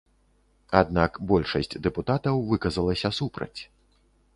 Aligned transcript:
Аднак 0.79 1.11
большасць 1.33 1.71
дэпутатаў 1.85 2.43
выказалася 2.51 3.17
супраць. 3.23 3.57